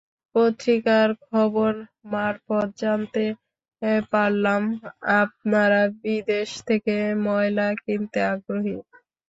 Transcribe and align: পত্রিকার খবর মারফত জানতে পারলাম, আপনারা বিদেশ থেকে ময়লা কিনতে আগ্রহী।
পত্রিকার 0.35 1.07
খবর 1.27 1.71
মারফত 2.11 2.67
জানতে 2.81 3.23
পারলাম, 4.11 4.61
আপনারা 5.21 5.81
বিদেশ 6.01 6.49
থেকে 6.67 6.95
ময়লা 7.25 7.67
কিনতে 7.83 8.19
আগ্রহী। 8.31 8.75